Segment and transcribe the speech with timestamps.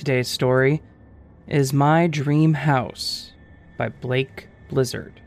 [0.00, 0.80] Today's story
[1.46, 3.32] is My Dream House
[3.76, 5.20] by Blake Blizzard.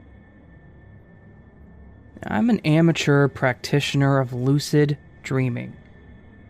[2.26, 5.78] I'm an amateur practitioner of lucid dreaming.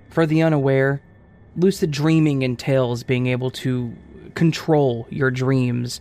[0.09, 1.01] For the unaware,
[1.57, 3.93] lucid dreaming entails being able to
[4.35, 5.99] control your dreams,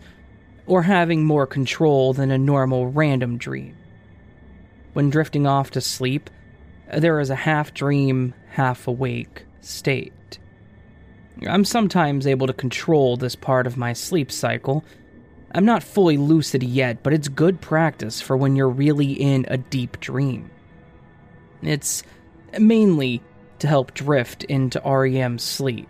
[0.65, 3.75] or having more control than a normal random dream.
[4.93, 6.29] When drifting off to sleep,
[6.97, 10.13] there is a half dream, half awake state.
[11.47, 14.83] I'm sometimes able to control this part of my sleep cycle.
[15.51, 19.57] I'm not fully lucid yet, but it's good practice for when you're really in a
[19.57, 20.49] deep dream.
[21.61, 22.03] It's
[22.59, 23.21] mainly
[23.59, 25.87] to help drift into REM sleep.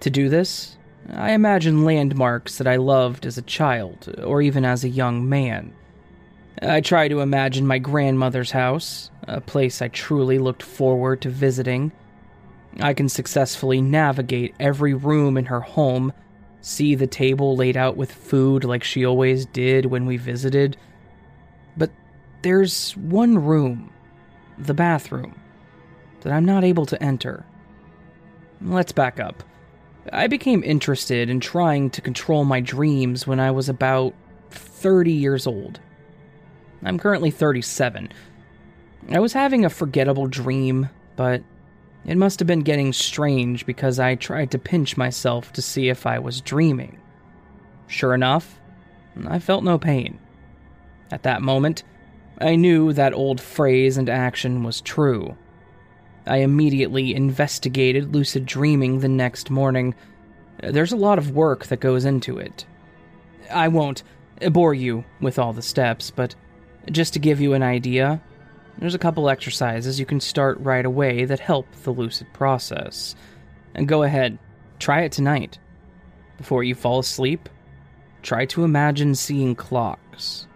[0.00, 0.76] To do this,
[1.12, 5.72] I imagine landmarks that I loved as a child, or even as a young man.
[6.62, 11.92] I try to imagine my grandmother's house, a place I truly looked forward to visiting.
[12.78, 16.12] I can successfully navigate every room in her home,
[16.60, 20.76] see the table laid out with food like she always did when we visited.
[21.76, 21.90] But
[22.42, 23.92] there's one room,
[24.58, 25.34] the bathroom,
[26.20, 27.44] that I'm not able to enter.
[28.60, 29.42] Let's back up.
[30.12, 34.14] I became interested in trying to control my dreams when I was about
[34.50, 35.80] 30 years old.
[36.82, 38.12] I'm currently 37.
[39.10, 41.42] I was having a forgettable dream, but
[42.04, 46.06] it must have been getting strange because I tried to pinch myself to see if
[46.06, 46.98] I was dreaming.
[47.86, 48.60] Sure enough,
[49.26, 50.18] I felt no pain.
[51.10, 51.82] At that moment,
[52.40, 55.36] I knew that old phrase and action was true.
[56.26, 59.94] I immediately investigated lucid dreaming the next morning.
[60.62, 62.64] There's a lot of work that goes into it.
[63.50, 64.02] I won't
[64.50, 66.34] bore you with all the steps, but
[66.90, 68.22] just to give you an idea,
[68.80, 73.14] there's a couple exercises you can start right away that help the lucid process.
[73.74, 74.38] And go ahead,
[74.78, 75.58] try it tonight.
[76.38, 77.48] Before you fall asleep,
[78.22, 80.46] try to imagine seeing clocks.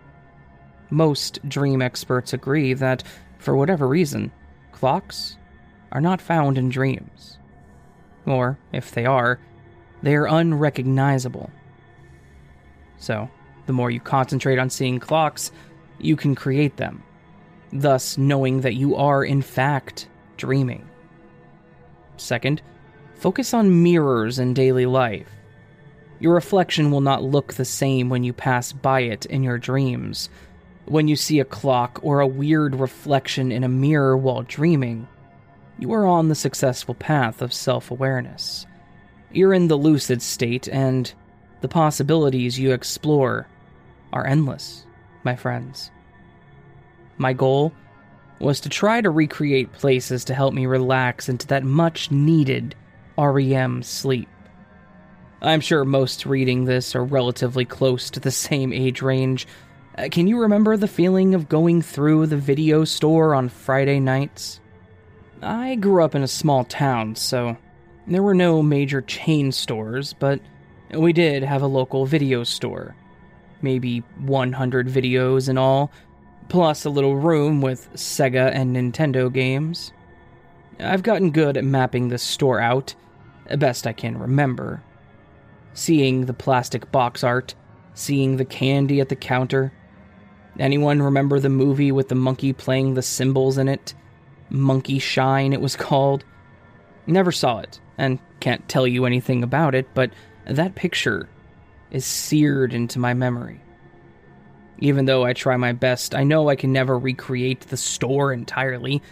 [0.91, 3.03] Most dream experts agree that,
[3.39, 4.33] for whatever reason,
[4.73, 5.37] clocks
[5.93, 7.39] are not found in dreams.
[8.27, 9.39] Or, if they are,
[10.03, 11.51] they are unrecognizable.
[12.97, 13.29] So,
[13.67, 15.53] the more you concentrate on seeing clocks,
[15.99, 17.03] you can create them,
[17.75, 20.89] thus knowing that you are, in fact, dreaming.
[22.17, 22.63] Second,
[23.17, 25.29] focus on mirrors in daily life.
[26.21, 30.31] Your reflection will not look the same when you pass by it in your dreams.
[30.87, 35.09] When you see a clock or a weird reflection in a mirror while dreaming,
[35.79, 38.67] you are on the successful path of self awareness.
[39.33, 41.13] You're in the lucid state, and
[41.61, 43.49] the possibilities you explore
[44.13, 44.87] are endless,
[45.25, 45.91] my friends.
[47.19, 47.73] My goal
[48.39, 52.75] was to try to recreate places to help me relax into that much needed
[53.17, 54.29] REM sleep.
[55.41, 59.47] I'm sure most reading this are relatively close to the same age range.
[59.97, 64.61] Uh, can you remember the feeling of going through the video store on Friday nights?
[65.43, 67.57] I grew up in a small town, so
[68.07, 70.41] there were no major chain stores, but
[70.93, 72.97] we did have a local video store.
[73.63, 75.91] Maybe 100 videos in all,
[76.49, 79.93] plus a little room with Sega and Nintendo games.
[80.81, 82.95] I've gotten good at mapping this store out,
[83.57, 84.83] best I can remember.
[85.73, 87.55] Seeing the plastic box art,
[87.95, 89.73] seeing the candy at the counter.
[90.59, 93.95] Anyone remember the movie with the monkey playing the cymbals in it?
[94.51, 96.25] Monkey Shine, it was called.
[97.07, 100.11] Never saw it, and can't tell you anything about it, but
[100.47, 101.29] that picture
[101.91, 103.61] is seared into my memory.
[104.79, 109.03] Even though I try my best, I know I can never recreate the store entirely.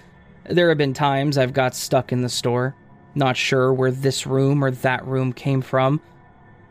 [0.48, 2.74] There have been times I've got stuck in the store,
[3.14, 6.00] not sure where this room or that room came from.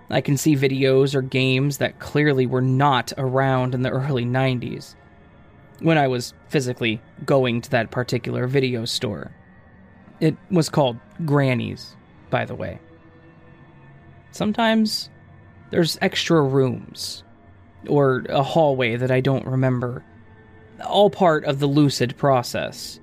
[0.10, 4.96] I can see videos or games that clearly were not around in the early 90s,
[5.80, 9.32] when I was physically going to that particular video store.
[10.20, 11.96] It was called Granny's,
[12.30, 12.80] by the way.
[14.32, 15.10] Sometimes
[15.72, 17.24] there's extra rooms
[17.88, 20.04] or a hallway that I don't remember.
[20.86, 23.00] All part of the lucid process.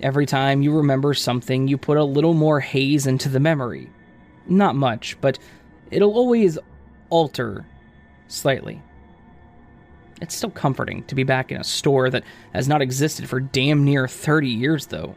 [0.00, 3.90] Every time you remember something, you put a little more haze into the memory.
[4.46, 5.38] Not much, but
[5.90, 6.58] it'll always
[7.10, 7.66] alter
[8.28, 8.82] slightly.
[10.20, 12.24] It's still comforting to be back in a store that
[12.54, 15.14] has not existed for damn near 30 years, though.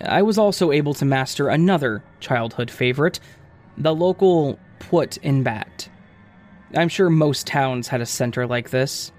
[0.00, 3.20] I was also able to master another childhood favorite
[3.76, 5.88] the local Put in Bat.
[6.74, 9.10] I'm sure most towns had a center like this.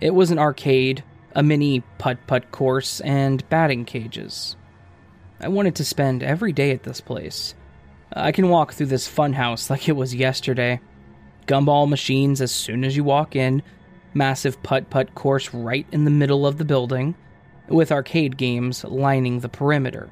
[0.00, 1.02] It was an arcade,
[1.34, 4.56] a mini putt putt course, and batting cages.
[5.40, 7.54] I wanted to spend every day at this place.
[8.12, 10.80] I can walk through this funhouse like it was yesterday.
[11.46, 13.62] Gumball machines as soon as you walk in,
[14.14, 17.16] massive putt putt course right in the middle of the building,
[17.68, 20.08] with arcade games lining the perimeter.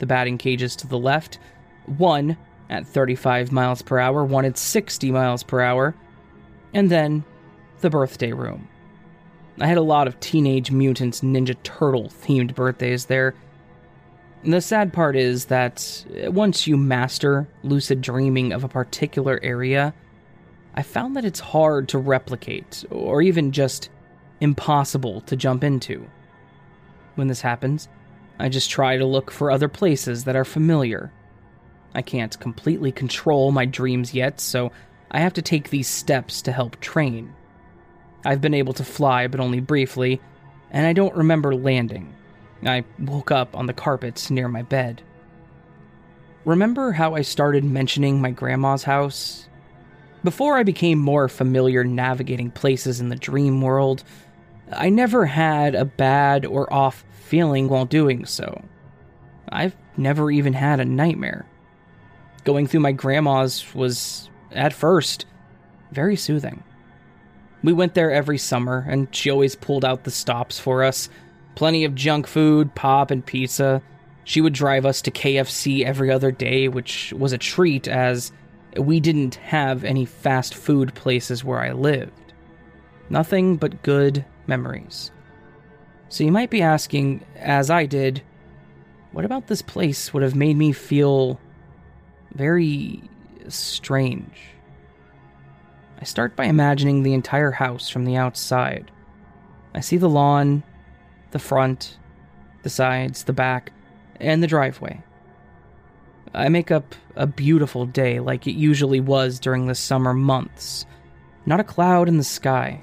[0.00, 1.38] The batting cages to the left,
[1.86, 2.36] one
[2.72, 5.94] at 35 miles per hour, at 60 miles per hour,
[6.72, 7.22] and then
[7.82, 8.66] the birthday room.
[9.60, 13.34] I had a lot of Teenage Mutants Ninja Turtle themed birthdays there.
[14.44, 19.92] The sad part is that uh, once you master lucid dreaming of a particular area,
[20.74, 23.90] I found that it's hard to replicate, or even just
[24.40, 26.08] impossible to jump into.
[27.16, 27.88] When this happens,
[28.38, 31.12] I just try to look for other places that are familiar.
[31.94, 34.72] I can't completely control my dreams yet, so
[35.10, 37.34] I have to take these steps to help train.
[38.24, 40.20] I've been able to fly, but only briefly,
[40.70, 42.14] and I don't remember landing.
[42.64, 45.02] I woke up on the carpet near my bed.
[46.44, 49.48] Remember how I started mentioning my grandma's house?
[50.24, 54.04] Before I became more familiar navigating places in the dream world,
[54.72, 58.62] I never had a bad or off feeling while doing so.
[59.48, 61.44] I've never even had a nightmare.
[62.44, 65.26] Going through my grandma's was, at first,
[65.92, 66.62] very soothing.
[67.62, 71.08] We went there every summer, and she always pulled out the stops for us.
[71.54, 73.82] Plenty of junk food, pop, and pizza.
[74.24, 78.32] She would drive us to KFC every other day, which was a treat as
[78.76, 82.32] we didn't have any fast food places where I lived.
[83.10, 85.10] Nothing but good memories.
[86.08, 88.22] So you might be asking, as I did,
[89.12, 91.38] what about this place would have made me feel
[92.34, 93.02] very
[93.48, 94.38] strange?
[96.00, 98.90] I start by imagining the entire house from the outside.
[99.74, 100.62] I see the lawn,
[101.30, 101.98] the front,
[102.62, 103.72] the sides, the back,
[104.16, 105.02] and the driveway.
[106.34, 110.86] I make up a beautiful day like it usually was during the summer months.
[111.44, 112.82] Not a cloud in the sky.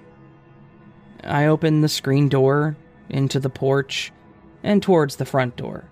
[1.24, 2.78] I open the screen door
[3.10, 4.12] into the porch
[4.64, 5.89] and towards the front door.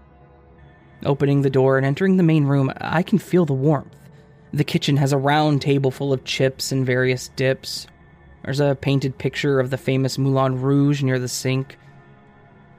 [1.05, 3.95] Opening the door and entering the main room, I can feel the warmth.
[4.51, 7.87] The kitchen has a round table full of chips and various dips.
[8.43, 11.77] There's a painted picture of the famous Moulin Rouge near the sink.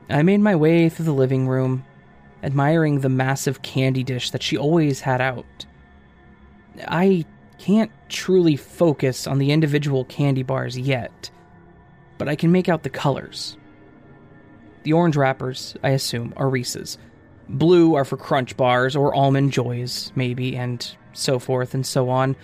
[0.09, 1.85] I made my way through the living room,
[2.43, 5.67] admiring the massive candy dish that she always had out.
[6.87, 7.27] I
[7.59, 11.31] can't truly focus on the individual candy bars yet,
[12.17, 13.57] but I can make out the colors.
[14.85, 16.99] The orange wrappers, I assume, are Reese's.
[17.49, 22.37] Blue are for crunch bars or almond joys, maybe, and so forth and so on.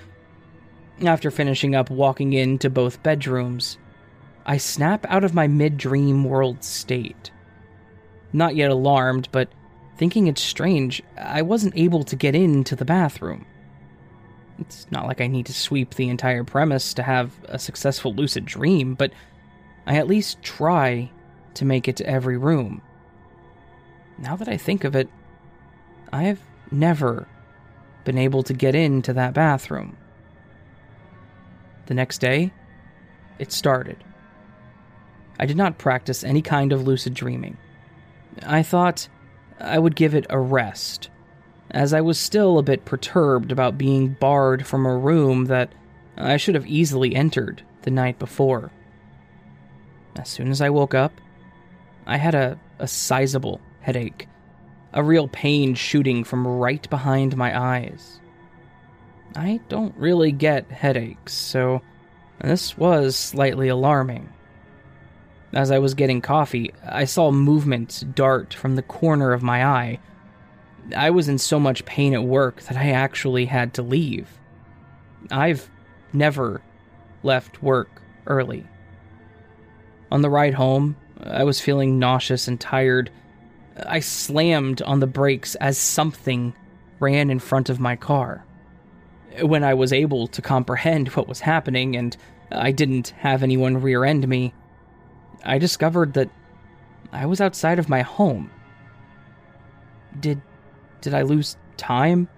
[1.04, 3.78] After finishing up walking into both bedrooms,
[4.46, 7.30] I snap out of my mid dream world state.
[8.32, 9.48] Not yet alarmed, but
[9.96, 13.46] thinking it's strange, I wasn't able to get into the bathroom.
[14.58, 18.44] It's not like I need to sweep the entire premise to have a successful lucid
[18.44, 19.12] dream, but
[19.86, 21.10] I at least try
[21.54, 22.82] to make it to every room.
[24.18, 25.08] Now that I think of it,
[26.12, 26.40] I have
[26.70, 27.26] never
[28.04, 29.96] been able to get into that bathroom.
[31.86, 32.52] The next day,
[33.38, 34.02] it started.
[35.38, 37.56] I did not practice any kind of lucid dreaming.
[38.46, 39.08] I thought
[39.60, 41.10] I would give it a rest,
[41.70, 45.72] as I was still a bit perturbed about being barred from a room that
[46.16, 48.70] I should have easily entered the night before.
[50.16, 51.12] As soon as I woke up,
[52.06, 54.28] I had a, a sizable headache
[54.94, 58.20] a real pain shooting from right behind my eyes.
[59.34, 61.82] I don't really get headaches, so
[62.40, 64.32] this was slightly alarming.
[65.52, 69.98] As I was getting coffee, I saw movement dart from the corner of my eye.
[70.96, 74.28] I was in so much pain at work that I actually had to leave.
[75.32, 75.68] I've
[76.12, 76.62] never
[77.24, 78.64] left work early.
[80.12, 83.10] On the ride home, I was feeling nauseous and tired
[83.76, 86.54] I slammed on the brakes as something
[87.00, 88.44] ran in front of my car.
[89.42, 92.16] When I was able to comprehend what was happening and
[92.52, 94.54] I didn't have anyone rear end me,
[95.44, 96.30] I discovered that
[97.12, 98.50] I was outside of my home.
[100.18, 100.40] Did
[101.00, 102.28] did I lose time?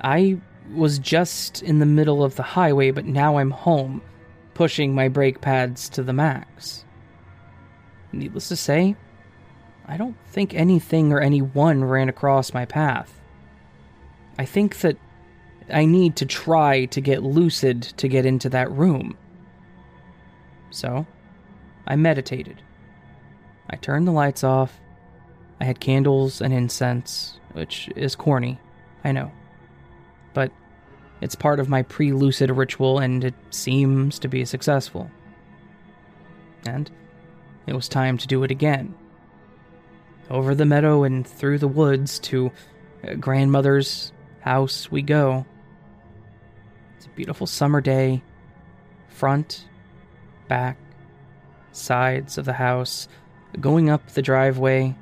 [0.00, 0.38] I
[0.74, 4.02] was just in the middle of the highway, but now I'm home,
[4.54, 6.84] pushing my brake pads to the max.
[8.12, 8.96] Needless to say,
[9.88, 13.18] I don't think anything or anyone ran across my path.
[14.38, 14.98] I think that
[15.72, 19.16] I need to try to get lucid to get into that room.
[20.70, 21.06] So,
[21.86, 22.62] I meditated.
[23.70, 24.78] I turned the lights off.
[25.58, 28.60] I had candles and incense, which is corny,
[29.04, 29.32] I know.
[30.34, 30.52] But
[31.22, 35.10] it's part of my pre lucid ritual, and it seems to be successful.
[36.66, 36.90] And
[37.66, 38.94] it was time to do it again.
[40.30, 42.52] Over the meadow and through the woods to
[43.06, 45.46] uh, grandmother's house we go.
[46.96, 48.22] It's a beautiful summer day.
[49.08, 49.66] Front,
[50.48, 50.76] back,
[51.72, 53.08] sides of the house,
[53.60, 54.94] going up the driveway,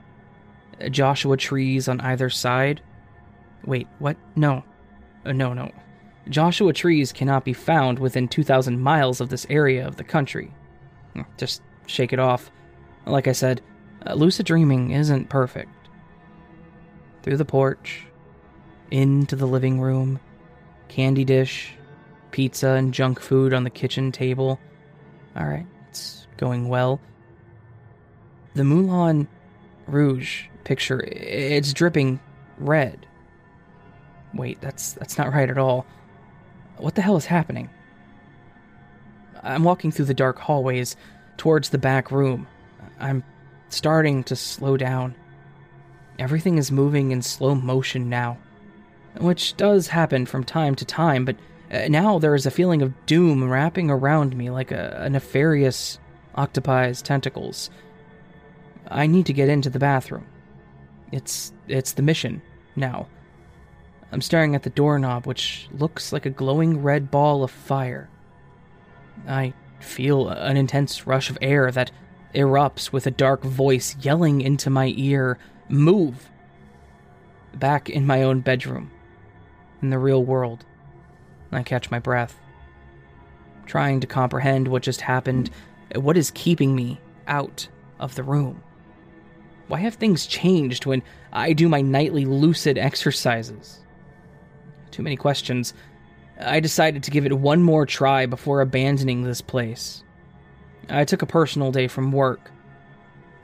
[0.80, 2.80] uh, Joshua trees on either side.
[3.64, 4.16] Wait, what?
[4.37, 4.64] No.
[5.25, 5.71] Uh, no, no.
[6.28, 10.52] Joshua trees cannot be found within 2,000 miles of this area of the country.
[11.14, 12.50] Hmm, just shake it off.
[13.06, 13.61] Like I said,
[14.07, 15.71] uh, lucid dreaming isn't perfect.
[17.23, 18.07] Through the porch,
[18.91, 20.21] into the living room,
[20.89, 21.73] candy dish,
[22.31, 24.61] pizza and junk food on the kitchen table.
[25.37, 27.01] Alright, it's going well.
[28.55, 29.29] The Moulin
[29.87, 32.21] Rouge picture, it's dripping
[32.59, 33.07] red.
[34.35, 35.87] Wait, that's that's not right at all.
[36.77, 37.71] What the hell is happening?
[39.43, 40.97] I'm walking through the dark hallways
[41.37, 42.47] towards the back room.
[42.99, 43.25] I'm
[43.68, 45.14] starting to slow down.
[46.18, 48.38] Everything is moving in slow motion now,
[49.18, 51.37] which does happen from time to time, but
[51.70, 55.99] uh, now there is a feeling of doom wrapping around me like a, a nefarious
[56.37, 57.70] octopi's tentacles.
[58.88, 60.26] I need to get into the bathroom.
[61.12, 62.42] It's it's the mission
[62.76, 63.08] now.
[64.12, 68.08] I'm staring at the doorknob, which looks like a glowing red ball of fire.
[69.26, 71.90] I feel an intense rush of air that
[72.37, 75.38] erupts with a dark voice yelling into my ear
[75.69, 76.31] Move!
[77.55, 78.90] Back in my own bedroom,
[79.81, 80.64] in the real world,
[81.50, 82.38] I catch my breath,
[83.64, 85.50] trying to comprehend what just happened,
[85.95, 87.66] what is keeping me out
[87.99, 88.62] of the room.
[89.69, 91.02] Why have things changed when
[91.33, 93.81] I do my nightly lucid exercises?
[94.90, 95.75] Too many questions.
[96.38, 100.05] I decided to give it one more try before abandoning this place.
[100.88, 102.50] I took a personal day from work.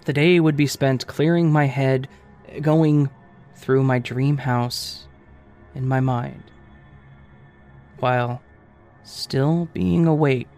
[0.04, 2.08] The day would be spent clearing my head,
[2.60, 3.10] going
[3.56, 5.06] through my dream house
[5.74, 6.42] in my mind,
[7.98, 8.42] while
[9.04, 10.48] still being awake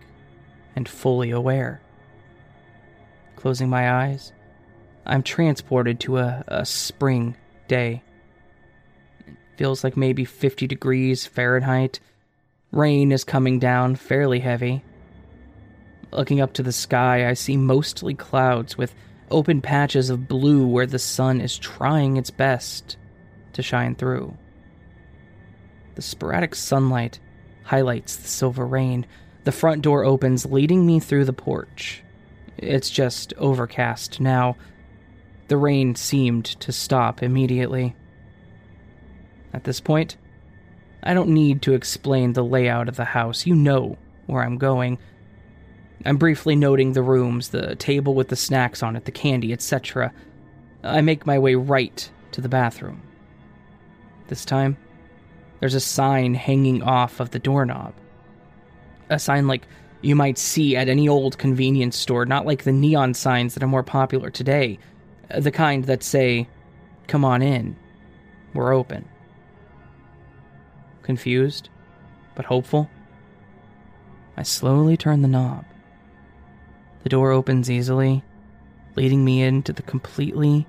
[0.76, 1.80] and fully aware.
[3.36, 4.32] Closing my eyes,
[5.06, 7.36] I'm transported to a, a spring
[7.68, 8.02] day.
[9.26, 12.00] It feels like maybe 50 degrees Fahrenheit.
[12.72, 14.82] Rain is coming down fairly heavy.
[16.14, 18.94] Looking up to the sky, I see mostly clouds with
[19.30, 22.96] open patches of blue where the sun is trying its best
[23.54, 24.36] to shine through.
[25.96, 27.18] The sporadic sunlight
[27.64, 29.06] highlights the silver rain.
[29.42, 32.02] The front door opens, leading me through the porch.
[32.58, 34.56] It's just overcast now,
[35.48, 37.94] the rain seemed to stop immediately.
[39.52, 40.16] At this point,
[41.02, 43.46] I don't need to explain the layout of the house.
[43.46, 44.98] You know where I'm going.
[46.04, 50.12] I'm briefly noting the rooms, the table with the snacks on it, the candy, etc.
[50.82, 53.02] I make my way right to the bathroom.
[54.28, 54.76] This time,
[55.60, 57.94] there's a sign hanging off of the doorknob.
[59.08, 59.66] A sign like
[60.02, 63.68] you might see at any old convenience store, not like the neon signs that are
[63.68, 64.78] more popular today
[65.30, 66.48] uh, the kind that say,
[67.06, 67.76] Come on in,
[68.52, 69.08] we're open.
[71.02, 71.68] Confused,
[72.34, 72.90] but hopeful,
[74.36, 75.64] I slowly turn the knob.
[77.04, 78.24] The door opens easily,
[78.96, 80.66] leading me into the completely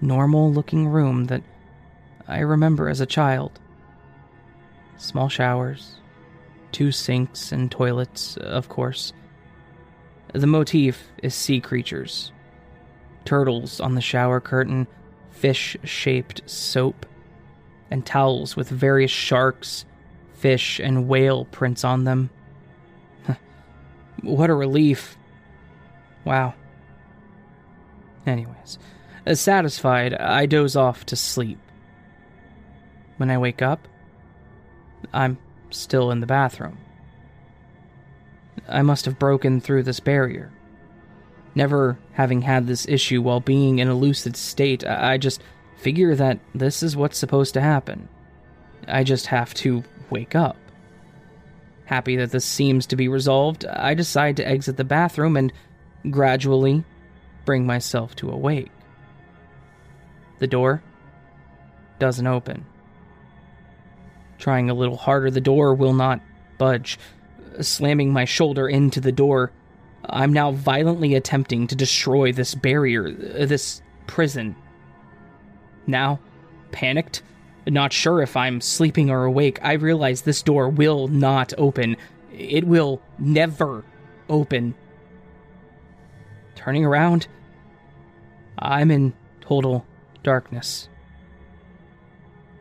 [0.00, 1.42] normal looking room that
[2.26, 3.60] I remember as a child.
[4.96, 5.96] Small showers,
[6.72, 9.12] two sinks and toilets, of course.
[10.32, 12.32] The motif is sea creatures
[13.24, 14.86] turtles on the shower curtain,
[15.30, 17.06] fish shaped soap,
[17.90, 19.84] and towels with various sharks,
[20.34, 22.30] fish, and whale prints on them.
[24.22, 25.16] what a relief.
[26.24, 26.54] Wow.
[28.26, 28.78] Anyways,
[29.34, 31.58] satisfied, I doze off to sleep.
[33.18, 33.86] When I wake up,
[35.12, 35.38] I'm
[35.70, 36.78] still in the bathroom.
[38.68, 40.50] I must have broken through this barrier.
[41.54, 45.42] Never having had this issue while being in a lucid state, I just
[45.76, 48.08] figure that this is what's supposed to happen.
[48.88, 50.56] I just have to wake up.
[51.84, 55.52] Happy that this seems to be resolved, I decide to exit the bathroom and
[56.10, 56.84] gradually
[57.44, 58.70] bring myself to awake.
[60.38, 60.82] The door
[61.98, 62.66] doesn't open.
[64.38, 66.20] Trying a little harder, the door will not
[66.58, 66.98] budge.
[67.60, 69.52] Slamming my shoulder into the door,
[70.04, 74.56] I'm now violently attempting to destroy this barrier, this prison.
[75.86, 76.18] Now,
[76.72, 77.22] panicked,
[77.66, 81.96] Not sure if I'm sleeping or awake, I realize this door will not open.
[82.32, 83.84] It will never
[84.28, 84.74] open.
[86.64, 87.26] Turning around,
[88.58, 89.84] I'm in total
[90.22, 90.88] darkness.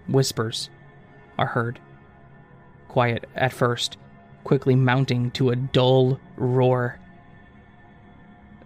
[0.09, 0.69] Whispers
[1.39, 1.79] are heard.
[2.89, 3.95] Quiet at first,
[4.43, 6.99] quickly mounting to a dull roar.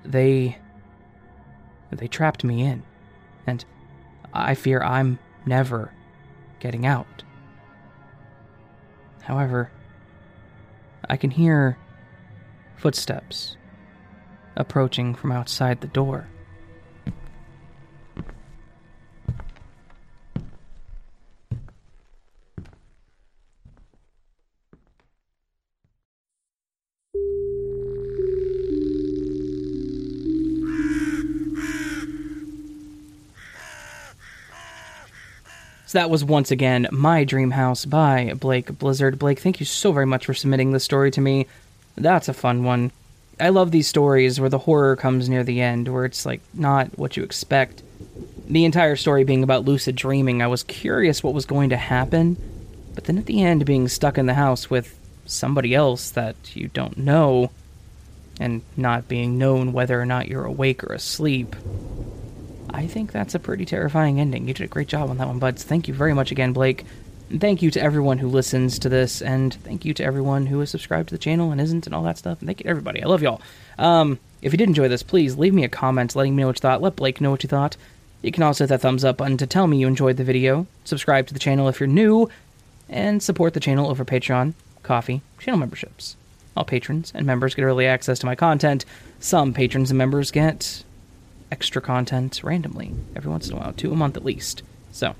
[0.03, 0.58] They.
[1.91, 2.82] They trapped me in,
[3.46, 3.63] and
[4.34, 5.94] I fear I'm never
[6.60, 7.24] getting out.
[9.22, 9.70] However,
[11.08, 11.77] I can hear
[12.75, 13.56] footsteps
[14.58, 16.28] approaching from outside the door.
[35.88, 39.18] So that was once again My Dream House by Blake Blizzard.
[39.18, 41.48] Blake, thank you so very much for submitting this story to me.
[41.96, 42.92] That's a fun one.
[43.39, 46.98] I love these stories where the horror comes near the end, where it's like not
[46.98, 47.84] what you expect.
[48.48, 52.38] The entire story being about lucid dreaming, I was curious what was going to happen,
[52.96, 56.70] but then at the end, being stuck in the house with somebody else that you
[56.70, 57.51] don't know,
[58.39, 61.56] and not being known whether or not you're awake or asleep,
[62.70, 64.48] I think that's a pretty terrifying ending.
[64.48, 65.63] You did a great job on that one, buds.
[65.63, 66.86] Thank you very much again, Blake.
[67.29, 70.69] Thank you to everyone who listens to this, and thank you to everyone who is
[70.69, 72.39] subscribed to the channel and isn't, and all that stuff.
[72.39, 73.03] And thank you to everybody.
[73.03, 73.41] I love y'all.
[73.77, 76.57] Um, if you did enjoy this, please leave me a comment letting me know what
[76.57, 76.81] you thought.
[76.81, 77.75] Let Blake know what you thought.
[78.22, 80.67] You can also hit that thumbs up button to tell me you enjoyed the video.
[80.86, 82.29] Subscribe to the channel if you're new,
[82.88, 84.53] and support the channel over Patreon,
[84.84, 86.15] Ko-fi, channel memberships.
[86.55, 88.86] All patrons and members get early access to my content.
[89.19, 90.84] Some patrons and members get
[91.51, 94.63] extra content randomly every once in a while, two a month at least.
[94.91, 95.15] So,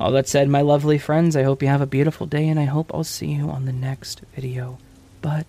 [0.00, 2.64] all that said, my lovely friends, I hope you have a beautiful day and I
[2.64, 4.78] hope I'll see you on the next video.
[5.20, 5.46] But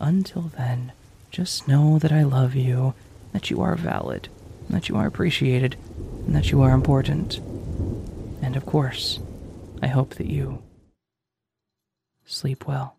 [0.00, 0.92] until then,
[1.30, 2.94] just know that I love you,
[3.32, 4.28] that you are valid,
[4.70, 5.76] that you are appreciated,
[6.26, 7.38] and that you are important.
[8.40, 9.18] And of course,
[9.82, 10.62] I hope that you
[12.24, 12.95] sleep well.